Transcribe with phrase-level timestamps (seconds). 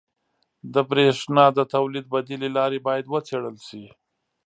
[0.73, 3.85] •د برېښنا د تولید بدیلې لارې باید وڅېړل شي.